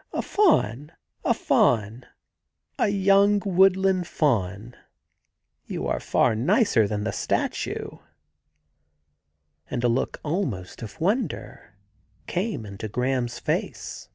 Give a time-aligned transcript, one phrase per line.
[0.12, 0.92] A Faun!
[1.24, 2.04] A Faun!
[2.78, 4.76] A young wood land Faun!...
[5.64, 7.96] You are far nicer than the statue.'
[9.70, 11.76] And a look almost of wonder
[12.26, 14.10] came into Graham's face.